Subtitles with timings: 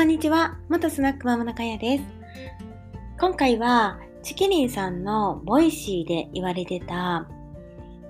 [0.00, 2.04] こんにちは、元スナックママのかやです。
[3.20, 7.28] 今回は、ちきりんさんの Voicy で言われてた、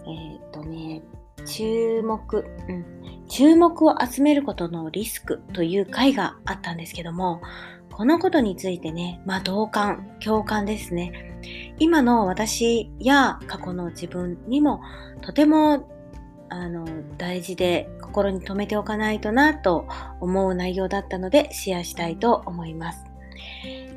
[0.06, 1.02] えっ、とね、
[1.44, 7.42] 注目、うん、注目を集めることのリスクという回があったんですけども、
[7.92, 11.40] このことについてね、まあ同感、共感ですね。
[11.80, 14.80] 今の私や過去の自分にも
[15.22, 15.90] とても
[16.50, 16.86] あの
[17.18, 19.86] 大事で心に留めておかないとなと
[20.20, 23.04] 思う内容だったのでシェアしたいと思います。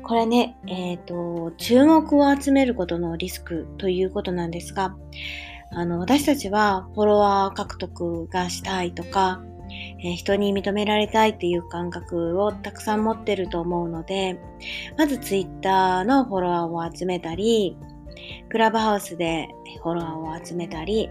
[0.04, 4.94] これね、えっ、ー、と、注目を集めることのリスクということなんですが、
[5.70, 9.42] あの、私たちはフォロワー獲得がしたいとか、
[10.04, 14.38] えー、人に認められたいっていう感覚をたくさん持ってると思うので、
[14.98, 17.76] まず Twitter のフォロワーを集めたり、
[18.50, 19.48] クラブハウスで
[19.82, 21.08] フォロワーを集めたり、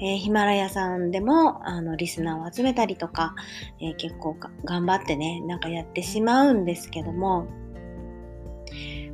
[0.00, 3.34] えー、ヒマラヤさんでもあのリスナーを集めたりとか、
[3.80, 7.46] えー、結構頑張ってねなんかやってしまうんですけども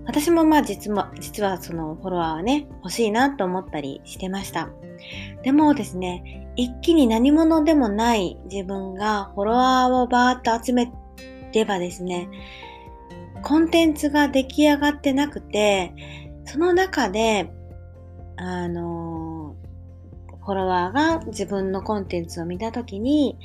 [0.06, 4.70] 私もまあ実も実はそのフォロワーはね欲しいなと思ったりしてました。
[5.42, 10.90] でもですね一気に何者でもない自分がフォロワーをバーッと集め
[11.52, 12.28] ればですね
[13.42, 15.92] コンテンツが出来上がってなくて
[16.44, 17.50] その中で
[18.36, 19.05] あの
[20.46, 23.36] フォロワーが自分のコンテンツを見たときに、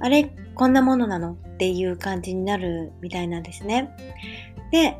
[0.00, 3.90] あれ、こんなものなのっていう感じになるみたいなんですね。
[4.70, 4.98] で、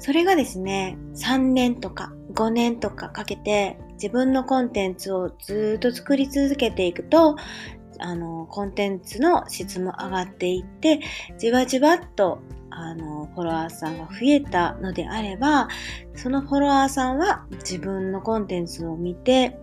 [0.00, 7.36] それがですね、3年とか5年とかかけて自分のコンテンツをずっと作り続けていくと、
[8.00, 11.00] あの、コンテンツの質も上がっていって、
[11.38, 15.68] じわじわっとあのフォロワーさんが増えたのであれば
[16.14, 19.58] そのフォロワーさんは自分のコンテンツを見て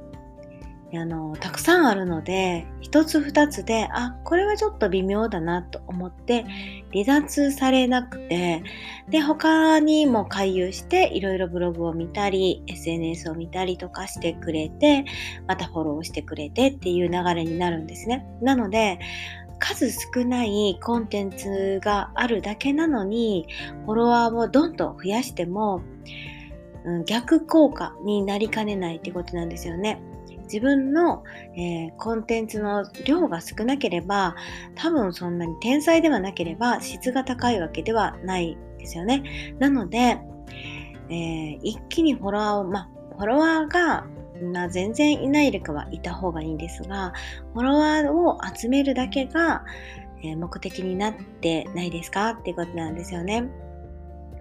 [0.94, 6.46] あのたくさんあるので一つ二つであこれはちょっと微妙だなと思って
[6.94, 8.64] 離脱されなくて
[9.10, 15.06] で他にも回遊していろいろブログを見たり SNS を見たりとかしてくれて
[15.48, 19.00] またフォローしてくれてっていう流れになるんですねなので
[19.60, 23.48] 数少ないコンテンツがあるだけなのに
[23.86, 25.82] フォロワーをどんどん増やしても
[27.06, 30.00] 逆効果になりかねないってことなんですよね。
[30.46, 31.24] 自分の、
[31.56, 34.36] えー、コンテンツの量が少なければ
[34.76, 39.56] 多分そんなに天才ではなければ質が高いわけではないですよね。
[39.60, 40.20] なので、
[41.10, 44.06] えー、一気にフォロワーを、まあ、フォロワーが
[44.42, 47.14] ま、全然いないよりかはいた方がいいんですが、
[47.54, 49.64] フォロワーを集めるだけが、
[50.24, 53.46] え、目的になってないですかっていうことなんですよね。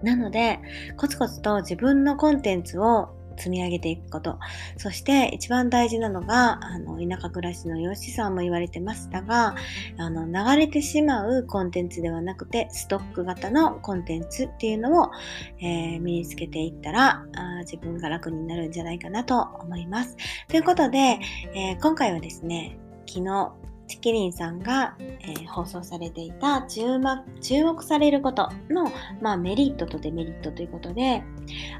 [0.01, 0.59] なので、
[0.97, 4.39] コツコツと自分のコンテンツを積み上げていくこと。
[4.77, 9.55] そして一番大事なのが、あの、田舎暮らしのよしさんも言われてましたが、
[9.97, 15.11] あの、流れてしまうコンテンツではなくて、ストック型のコンテンツっていうのを、
[15.59, 20.15] えー、身につけていったらあ、自分が楽になるんじゃないかなと思います。
[20.47, 21.19] ということで、
[21.53, 23.53] えー、今回はですね、昨日、
[23.87, 28.91] チキリンさんが、えー、放送されていた注目されることの、
[29.21, 31.23] まあ、メリットとデメリットということで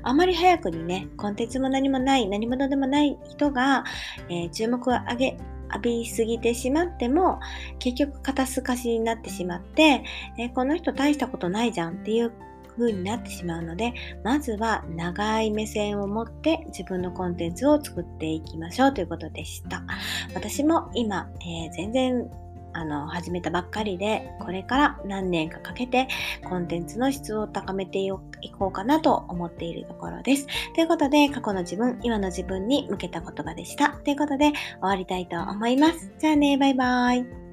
[0.03, 3.83] あまり早くにねコンテンツも何もない何者でもない人が、
[4.29, 5.37] えー、注目を上げ
[5.73, 7.39] 浴びすぎてしまっても
[7.79, 10.03] 結局肩透かしになってしまって、
[10.37, 12.31] えー、この人大したことないじゃんっていう
[12.77, 13.93] 風になってしまうので、
[14.23, 19.83] まずは長い目線を持って自分のコンテンツを作っていきましょうということでした。
[20.33, 22.29] 私も今、えー、全然
[22.75, 26.09] あの始めたばっかりでこれから何年かかけて
[26.43, 30.47] コンテンツの質を高めていこうかなと思っているところです。
[30.75, 33.89] ということで過去の自分、今の自分に向けた言葉でした。
[33.89, 36.11] ということで終わりたいと思います。
[36.19, 37.44] じゃあね、バイバーイ。